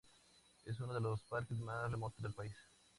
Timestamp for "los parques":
0.99-1.59